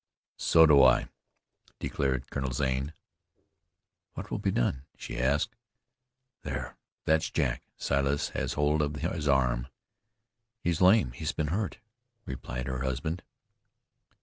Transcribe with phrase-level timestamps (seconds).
[0.39, 1.09] "So do I,"
[1.77, 2.93] declared Colonel Zane.
[4.15, 5.55] "What will be done?" she asked.
[6.41, 6.75] "There!
[7.05, 7.61] that's Jack!
[7.77, 9.67] Silas has hold of his arm."
[10.59, 11.11] "He's lame.
[11.11, 11.77] He has been hurt,"
[12.25, 13.21] replied her husband.